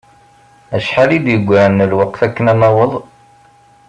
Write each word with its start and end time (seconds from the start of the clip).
Acḥal 0.75 1.09
i 1.17 1.19
d-yegran 1.25 1.79
n 1.85 1.87
lweqt 1.91 2.19
akken 2.27 2.45
ad 2.51 2.57
naweḍ? 2.59 2.91